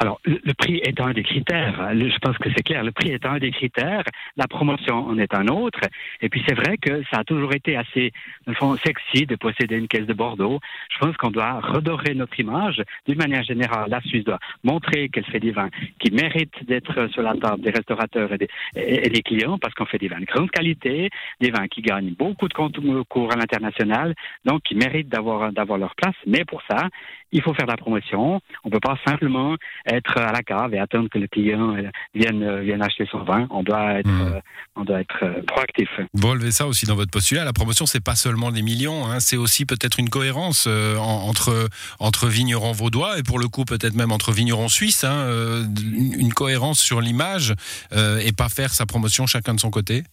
Alors, 0.00 0.18
le, 0.24 0.54
prix 0.54 0.80
est 0.82 0.98
un 0.98 1.12
des 1.12 1.22
critères. 1.22 1.90
Je 1.92 2.18
pense 2.20 2.38
que 2.38 2.48
c'est 2.56 2.62
clair. 2.62 2.82
Le 2.82 2.90
prix 2.90 3.10
est 3.10 3.26
un 3.26 3.36
des 3.36 3.50
critères. 3.50 4.02
La 4.38 4.48
promotion 4.48 5.06
en 5.06 5.18
est 5.18 5.34
un 5.34 5.46
autre. 5.48 5.80
Et 6.22 6.30
puis, 6.30 6.42
c'est 6.48 6.54
vrai 6.54 6.78
que 6.78 7.02
ça 7.12 7.18
a 7.18 7.24
toujours 7.24 7.52
été 7.52 7.76
assez, 7.76 8.10
dans 8.46 8.52
le 8.52 8.56
fond, 8.56 8.76
sexy 8.78 9.26
de 9.26 9.36
posséder 9.36 9.76
une 9.76 9.88
caisse 9.88 10.06
de 10.06 10.14
Bordeaux. 10.14 10.58
Je 10.88 10.98
pense 11.00 11.14
qu'on 11.18 11.30
doit 11.30 11.60
redorer 11.60 12.14
notre 12.14 12.40
image. 12.40 12.82
D'une 13.06 13.18
manière 13.18 13.42
générale, 13.42 13.90
la 13.90 14.00
Suisse 14.00 14.24
doit 14.24 14.38
montrer 14.64 15.10
qu'elle 15.10 15.26
fait 15.26 15.38
des 15.38 15.50
vins 15.50 15.68
qui 15.98 16.10
méritent 16.10 16.64
d'être 16.64 17.08
sur 17.08 17.20
la 17.20 17.34
table 17.34 17.60
des 17.60 17.70
restaurateurs 17.70 18.32
et 18.32 18.38
des, 18.38 19.22
clients 19.22 19.58
parce 19.58 19.74
qu'on 19.74 19.84
fait 19.84 19.98
des 19.98 20.08
vins 20.08 20.20
de 20.20 20.24
grande 20.24 20.50
qualité, 20.50 21.10
des 21.42 21.50
vins 21.50 21.68
qui 21.68 21.82
gagnent 21.82 22.14
beaucoup 22.18 22.48
de 22.48 22.54
concours 22.54 23.32
à 23.34 23.36
l'international, 23.36 24.14
donc 24.46 24.62
qui 24.62 24.76
méritent 24.76 25.10
d'avoir 25.10 25.50
leur 25.76 25.94
place. 25.94 26.16
Mais 26.26 26.46
pour 26.46 26.62
ça, 26.62 26.88
il 27.32 27.42
faut 27.42 27.54
faire 27.54 27.66
de 27.66 27.70
la 27.70 27.76
promotion. 27.76 28.40
On 28.64 28.68
ne 28.68 28.72
peut 28.72 28.80
pas 28.80 28.98
simplement 29.06 29.56
être 29.90 30.18
à 30.18 30.32
la 30.32 30.42
cave 30.42 30.74
et 30.74 30.78
attendre 30.78 31.08
que 31.10 31.18
le 31.18 31.26
client 31.26 31.76
euh, 31.76 31.90
vienne, 32.14 32.42
euh, 32.42 32.60
vienne 32.60 32.82
acheter 32.82 33.06
son 33.10 33.24
vin. 33.24 33.46
On 33.50 33.62
doit 33.62 33.94
être, 33.94 34.08
hmm. 34.08 34.32
euh, 34.34 34.40
on 34.76 34.84
doit 34.84 35.00
être 35.00 35.42
proactif. 35.46 35.88
Vous 36.14 36.28
relevez 36.28 36.52
ça 36.52 36.66
aussi 36.66 36.86
dans 36.86 36.94
votre 36.94 37.10
postulat. 37.10 37.44
La 37.44 37.52
promotion, 37.52 37.86
c'est 37.86 38.02
pas 38.02 38.14
seulement 38.14 38.52
des 38.52 38.62
millions, 38.62 39.06
hein, 39.06 39.20
c'est 39.20 39.36
aussi 39.36 39.66
peut-être 39.66 39.98
une 39.98 40.08
cohérence 40.08 40.66
entre, 40.98 41.68
entre 41.98 42.28
vignerons 42.28 42.72
vaudois 42.72 43.18
et 43.18 43.22
pour 43.22 43.38
le 43.38 43.48
coup 43.48 43.64
peut-être 43.64 43.94
même 43.94 44.12
entre 44.12 44.32
vignerons 44.32 44.68
suisses. 44.68 45.04
Hein, 45.04 45.26
une, 46.18 46.32
cohérence 46.32 46.80
sur 46.80 47.00
l'image 47.00 47.54
et 47.92 48.32
pas 48.32 48.48
faire 48.48 48.72
sa 48.72 48.86
promotion 48.86 49.26
chacun 49.26 49.54
de 49.54 49.60
son 49.60 49.70
côté. 49.70 50.04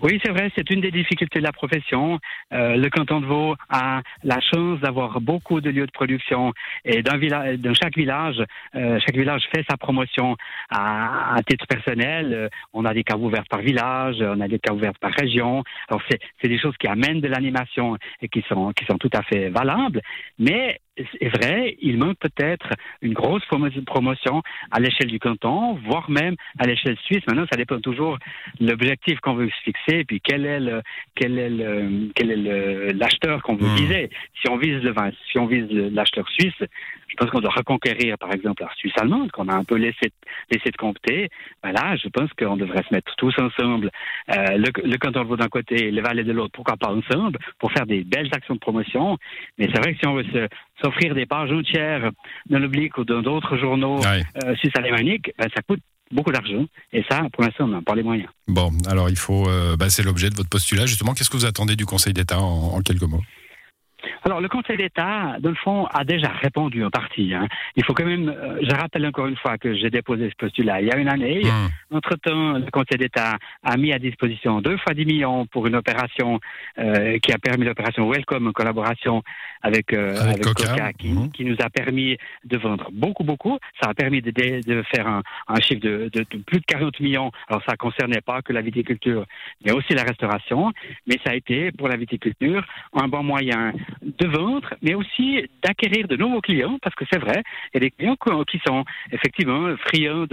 Oui, 0.00 0.20
c'est 0.24 0.30
vrai, 0.30 0.50
c'est 0.56 0.68
une 0.70 0.80
des 0.80 0.90
difficultés 0.90 1.38
de 1.38 1.44
la 1.44 1.52
profession. 1.52 2.18
Euh, 2.52 2.76
le 2.76 2.88
canton 2.90 3.20
de 3.20 3.26
Vaud 3.26 3.56
a 3.68 4.02
la 4.24 4.40
chance 4.40 4.80
d'avoir 4.80 5.20
beaucoup 5.20 5.60
de 5.60 5.70
lieux 5.70 5.86
de 5.86 5.92
production 5.92 6.52
et 6.84 7.02
d'un 7.02 7.18
village, 7.18 7.58
dans 7.58 7.74
chaque 7.74 7.96
village, 7.96 8.42
euh, 8.74 8.98
chaque 9.00 9.16
village 9.16 9.42
fait 9.54 9.64
sa 9.68 9.76
promotion 9.76 10.36
à, 10.70 11.34
à 11.34 11.42
titre 11.42 11.66
personnel. 11.66 12.32
Euh, 12.32 12.48
on 12.72 12.84
a 12.84 12.94
des 12.94 13.04
caves 13.04 13.22
ouvertes 13.22 13.48
par 13.48 13.60
village, 13.60 14.16
on 14.20 14.40
a 14.40 14.48
des 14.48 14.58
caves 14.58 14.76
ouvertes 14.76 14.98
par 14.98 15.12
région. 15.12 15.62
Alors 15.88 16.02
c'est 16.08 16.48
des 16.48 16.58
choses 16.58 16.76
qui 16.78 16.86
amènent 16.86 17.20
de 17.20 17.28
l'animation 17.28 17.96
et 18.20 18.28
qui 18.28 18.42
sont 18.48 18.72
qui 18.72 18.84
sont 18.86 18.98
tout 18.98 19.10
à 19.12 19.22
fait 19.22 19.48
valables, 19.50 20.00
mais 20.38 20.78
c'est 20.96 21.28
vrai, 21.28 21.76
il 21.80 21.96
manque 21.96 22.18
peut-être 22.18 22.68
une 23.00 23.14
grosse 23.14 23.44
promotion 23.46 24.42
à 24.70 24.78
l'échelle 24.78 25.08
du 25.08 25.18
canton, 25.18 25.74
voire 25.86 26.10
même 26.10 26.36
à 26.58 26.66
l'échelle 26.66 26.98
suisse. 27.04 27.22
Maintenant, 27.26 27.46
ça 27.50 27.56
dépend 27.56 27.80
toujours 27.80 28.18
de 28.60 28.68
l'objectif 28.68 29.18
qu'on 29.20 29.34
veut 29.34 29.48
se 29.48 29.62
fixer, 29.64 30.00
et 30.00 30.04
puis 30.04 30.20
quel 30.20 30.44
est 30.44 30.60
le, 30.60 30.82
quel 31.14 31.38
est 31.38 31.48
le, 31.48 32.10
quel 32.14 32.30
est 32.30 32.92
l'acheteur 32.92 33.42
qu'on 33.42 33.56
veut 33.56 33.68
hmm. 33.68 33.76
viser. 33.76 34.10
Si 34.40 34.50
on 34.50 34.56
vise 34.58 34.82
le 34.82 34.92
vin, 34.92 35.10
si 35.30 35.38
on 35.38 35.46
vise 35.46 35.70
l'acheteur 35.70 36.28
suisse, 36.28 36.62
je 37.12 37.16
pense 37.16 37.30
qu'on 37.30 37.40
doit 37.40 37.52
reconquérir, 37.54 38.16
par 38.16 38.32
exemple, 38.32 38.62
la 38.62 38.74
Suisse 38.76 38.94
allemande, 38.98 39.30
qu'on 39.32 39.48
a 39.48 39.54
un 39.54 39.64
peu 39.64 39.76
laissé, 39.76 40.12
laissé 40.50 40.70
de 40.70 40.76
compter. 40.76 41.28
Ben 41.62 41.72
là, 41.72 41.94
je 41.96 42.08
pense 42.08 42.30
qu'on 42.32 42.56
devrait 42.56 42.82
se 42.88 42.94
mettre 42.94 43.14
tous 43.16 43.34
ensemble, 43.38 43.90
euh, 44.30 44.56
le, 44.56 44.70
le 44.82 44.96
canton 44.96 45.22
de 45.22 45.26
Vaud 45.26 45.36
d'un 45.36 45.48
côté, 45.48 45.90
le 45.90 46.00
Valais 46.00 46.24
de 46.24 46.32
l'autre, 46.32 46.52
pourquoi 46.54 46.76
pas 46.78 46.90
ensemble, 46.90 47.38
pour 47.58 47.70
faire 47.72 47.84
des 47.84 48.02
belles 48.02 48.30
actions 48.32 48.54
de 48.54 48.60
promotion. 48.60 49.18
Mais 49.58 49.68
c'est 49.72 49.78
vrai 49.78 49.92
que 49.92 49.98
si 49.98 50.06
on 50.06 50.14
veut 50.14 50.48
s'offrir 50.82 51.14
des 51.14 51.26
pages 51.26 51.52
entières 51.52 52.10
dans 52.48 52.58
l'oblique 52.58 52.98
ou 52.98 53.04
dans 53.04 53.22
d'autres 53.22 53.56
journaux 53.56 54.00
euh, 54.04 54.54
suisses 54.56 54.76
alémaniques, 54.76 55.32
ben, 55.38 55.48
ça 55.54 55.62
coûte 55.62 55.80
beaucoup 56.10 56.32
d'argent. 56.32 56.66
Et 56.92 57.02
ça, 57.08 57.22
pour 57.32 57.42
l'instant, 57.42 57.64
on 57.64 57.68
n'a 57.68 57.82
pas 57.82 57.94
les 57.94 58.02
moyens. 58.02 58.28
Bon, 58.48 58.70
alors 58.88 59.08
il 59.08 59.16
faut. 59.16 59.48
Euh, 59.48 59.76
bah, 59.76 59.88
c'est 59.88 60.02
l'objet 60.02 60.30
de 60.30 60.34
votre 60.34 60.50
postulat. 60.50 60.86
Justement, 60.86 61.14
qu'est-ce 61.14 61.30
que 61.30 61.36
vous 61.36 61.46
attendez 61.46 61.76
du 61.76 61.86
Conseil 61.86 62.12
d'État 62.12 62.40
en 62.40 62.80
quelques 62.80 63.02
mots? 63.02 63.22
Alors, 64.24 64.40
le 64.40 64.48
Conseil 64.48 64.76
d'État, 64.76 65.36
dans 65.40 65.50
le 65.50 65.56
fond, 65.56 65.86
a 65.86 66.04
déjà 66.04 66.28
répondu 66.28 66.84
en 66.84 66.90
partie. 66.90 67.34
Hein. 67.34 67.48
Il 67.74 67.84
faut 67.84 67.92
quand 67.92 68.04
même, 68.04 68.28
euh, 68.28 68.60
je 68.62 68.74
rappelle 68.74 69.04
encore 69.06 69.26
une 69.26 69.36
fois 69.36 69.58
que 69.58 69.74
j'ai 69.74 69.90
déposé 69.90 70.30
ce 70.30 70.36
postulat 70.36 70.80
il 70.80 70.88
y 70.88 70.92
a 70.92 70.96
une 70.96 71.08
année. 71.08 71.42
Mmh. 71.42 71.96
Entre-temps, 71.96 72.52
le 72.52 72.70
Conseil 72.70 72.98
d'État 72.98 73.36
a 73.64 73.76
mis 73.76 73.92
à 73.92 73.98
disposition 73.98 74.60
deux 74.60 74.76
fois 74.76 74.94
10 74.94 75.06
millions 75.06 75.46
pour 75.46 75.66
une 75.66 75.74
opération 75.74 76.38
euh, 76.78 77.18
qui 77.18 77.32
a 77.32 77.38
permis 77.38 77.64
l'opération 77.64 78.08
Welcome 78.08 78.46
en 78.46 78.52
collaboration 78.52 79.22
avec, 79.62 79.92
euh, 79.92 80.16
avec, 80.20 80.42
Coca, 80.42 80.90
mmh. 80.90 81.30
qui, 81.30 81.44
nous 81.44 81.56
a 81.60 81.68
permis 81.68 82.16
de 82.44 82.56
vendre 82.58 82.90
beaucoup, 82.92 83.24
beaucoup. 83.24 83.58
Ça 83.80 83.90
a 83.90 83.94
permis 83.94 84.22
de, 84.22 84.30
de 84.30 84.82
faire 84.94 85.06
un, 85.06 85.22
un 85.48 85.60
chiffre 85.60 85.80
de, 85.80 86.10
de, 86.12 86.24
de, 86.30 86.38
plus 86.38 86.60
de 86.60 86.64
40 86.66 87.00
millions. 87.00 87.30
Alors, 87.48 87.62
ça 87.68 87.76
concernait 87.76 88.20
pas 88.20 88.42
que 88.42 88.52
la 88.52 88.60
viticulture, 88.60 89.26
mais 89.64 89.72
aussi 89.72 89.94
la 89.94 90.04
restauration. 90.04 90.72
Mais 91.06 91.18
ça 91.24 91.30
a 91.30 91.34
été, 91.34 91.72
pour 91.72 91.88
la 91.88 91.96
viticulture, 91.96 92.64
un 92.94 93.08
bon 93.08 93.22
moyen 93.22 93.72
de 94.18 94.26
vendre, 94.26 94.74
mais 94.82 94.94
aussi 94.94 95.44
d'acquérir 95.62 96.08
de 96.08 96.16
nouveaux 96.16 96.40
clients, 96.40 96.78
parce 96.82 96.94
que 96.94 97.04
c'est 97.10 97.18
vrai, 97.18 97.42
il 97.72 97.74
y 97.74 97.76
a 97.78 97.80
des 97.80 97.90
clients 97.90 98.16
qui 98.48 98.60
sont 98.66 98.84
effectivement 99.10 99.74
friands 99.86 100.26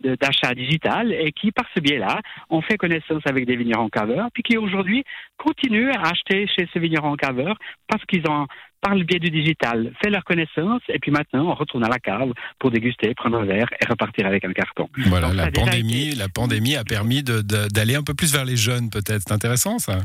d'achat 0.00 0.54
digital 0.54 1.12
et 1.12 1.32
qui, 1.32 1.52
par 1.52 1.66
ce 1.74 1.80
biais-là, 1.80 2.20
ont 2.50 2.62
fait 2.62 2.76
connaissance 2.76 3.22
avec 3.26 3.46
des 3.46 3.56
vignerons 3.56 3.88
caveurs, 3.88 4.28
puis 4.32 4.42
qui 4.42 4.56
aujourd'hui 4.56 5.04
continuent 5.36 5.90
à 5.90 6.08
acheter 6.08 6.46
chez 6.46 6.68
ces 6.72 6.78
vignerons 6.78 7.16
caveurs 7.16 7.56
parce 7.88 8.04
qu'ils 8.04 8.28
ont 8.28 8.46
par 8.80 8.96
le 8.96 9.04
biais 9.04 9.20
du 9.20 9.30
digital, 9.30 9.92
fait 10.02 10.10
leur 10.10 10.24
connaissance, 10.24 10.82
et 10.88 10.98
puis 10.98 11.12
maintenant, 11.12 11.50
on 11.50 11.54
retourne 11.54 11.84
à 11.84 11.88
la 11.88 12.00
cave 12.00 12.32
pour 12.58 12.72
déguster, 12.72 13.14
prendre 13.14 13.38
un 13.38 13.44
verre 13.44 13.68
et 13.80 13.86
repartir 13.88 14.26
avec 14.26 14.44
un 14.44 14.52
carton. 14.52 14.88
Voilà, 15.06 15.32
la 15.32 15.52
pandémie, 15.52 16.16
la 16.16 16.28
pandémie 16.28 16.74
a 16.74 16.82
permis 16.82 17.22
d'aller 17.22 17.94
un 17.94 18.02
peu 18.02 18.14
plus 18.14 18.32
vers 18.32 18.44
les 18.44 18.56
jeunes, 18.56 18.90
peut-être. 18.90 19.22
C'est 19.24 19.32
intéressant, 19.32 19.78
ça 19.78 19.98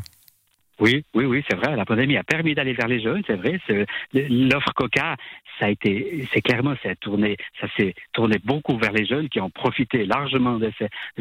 oui, 0.79 1.03
oui, 1.13 1.25
oui, 1.25 1.43
c'est 1.50 1.55
vrai. 1.55 1.75
La 1.75 1.86
pandémie 1.86 2.17
a 2.17 2.24
permis 2.24 2.53
d'aller 2.53 2.74
vers 2.74 2.88
les 2.88 3.01
jeunes, 3.01 3.24
c'est 3.25 3.36
vrai. 3.36 3.60
L'offre 4.13 4.74
Coca, 4.75 5.15
ça 5.60 5.65
a 5.65 5.69
été, 5.69 6.27
c'est 6.31 6.41
clairement, 6.41 6.75
ça 6.84 6.96
tourné, 6.96 7.38
ça 7.60 7.67
s'est 7.75 7.96
tourné 8.13 8.38
beaucoup 8.43 8.77
vers 8.77 8.91
les 8.91 9.05
jeunes 9.05 9.27
qui 9.27 9.39
ont 9.39 9.50
profité 9.50 10.05
largement 10.05 10.60
de, 10.60 10.72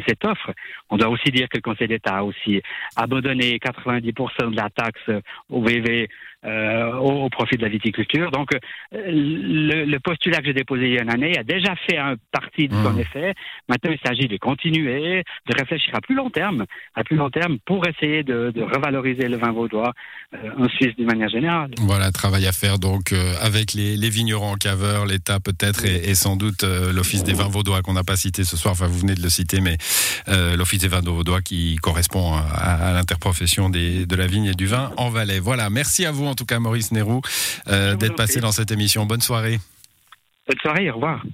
cette 0.07 0.25
offre. 0.25 0.53
On 0.91 0.97
doit 0.97 1.09
aussi 1.09 1.31
dire 1.31 1.49
que 1.49 1.57
le 1.57 1.63
Conseil 1.63 1.89
d'État 1.89 2.19
a 2.19 2.23
aussi 2.23 2.61
abandonné 2.97 3.59
90% 3.59 4.51
de 4.51 4.57
la 4.57 4.69
taxe 4.69 5.11
au 5.49 5.63
VV 5.63 6.09
euh, 6.47 6.95
au, 6.95 7.29
profit 7.29 7.57
de 7.57 7.63
la 7.63 7.69
viticulture. 7.69 8.31
Donc, 8.31 8.51
euh, 8.55 8.59
le, 8.93 9.99
postulat 9.99 10.39
que 10.39 10.47
j'ai 10.47 10.53
déposé 10.53 10.87
il 10.87 10.95
y 10.95 10.99
a 10.99 11.03
une 11.03 11.11
année 11.11 11.37
a 11.37 11.43
déjà 11.43 11.75
fait 11.75 11.99
un 11.99 12.15
partie 12.31 12.69
de 12.69 12.75
son 12.75 12.93
mmh. 12.93 13.01
effet. 13.01 13.35
Maintenant, 13.69 13.91
il 13.91 13.99
s'agit 14.07 14.29
de 14.29 14.37
continuer, 14.37 15.25
de 15.49 15.55
réfléchir 15.59 15.93
à 15.95 16.01
plus 16.01 16.15
long 16.15 16.31
terme, 16.31 16.65
à 16.95 17.03
plus 17.03 17.17
long 17.17 17.31
terme, 17.31 17.59
pour 17.67 17.87
essayer 17.89 18.23
de, 18.23 18.53
revaloriser 18.57 19.27
le 19.29 19.39
vin 19.39 19.51
vaudois 19.51 19.93
euh, 20.35 20.51
en 20.57 20.69
Suisse 20.69 20.95
d'une 20.97 21.07
manière 21.07 21.29
générale. 21.29 21.71
Voilà, 21.81 22.13
travail 22.13 22.47
à 22.47 22.53
faire 22.53 22.79
donc 22.79 23.13
avec 23.43 23.73
les, 23.75 23.97
vignerons 24.09 24.53
en 24.53 24.57
caveur, 24.57 25.05
l'État 25.05 25.41
peut-être 25.41 25.85
et, 25.85 26.15
sans 26.15 26.37
doute 26.37 26.63
l'Office 26.63 27.25
des 27.25 27.33
vins 27.33 27.49
vaudois 27.49 27.83
qu'on 27.83 27.95
n'a 27.95 28.05
pas 28.05 28.17
cité 28.17 28.45
ce 28.45 28.57
soir. 28.57 28.73
Enfin, 28.73 28.87
vous 28.87 29.01
venez 29.01 29.15
de 29.15 29.23
le 29.23 29.29
citer, 29.31 29.61
mais 29.61 29.79
l'Office 30.57 30.81
des 30.81 30.89
vins 30.89 31.01
vaudois 31.01 31.43
qui 31.43 31.77
correspond 31.77 32.35
à, 32.35 32.93
l'interprofession 32.93 33.69
de 33.69 34.17
la 34.17 34.27
vigne 34.27 34.47
et 34.47 34.55
du 34.55 34.67
vin 34.67 34.93
en 34.97 35.11
Valais. 35.11 35.41
Voilà, 35.41 35.71
merci 35.71 36.07
à 36.07 36.13
vous 36.13 36.36
tout 36.37 36.47
cas 36.47 36.61
Maurice 36.61 36.93
Nérou 36.93 37.21
euh, 37.67 37.97
d'être 37.97 38.15
passé 38.15 38.41
dans 38.41 38.53
cette 38.53 38.71
émission. 38.71 39.05
Bonne 39.07 39.21
soirée. 39.21 39.59
Bonne 40.47 40.59
soirée, 40.61 40.91
au 40.91 40.95
revoir. 40.95 41.25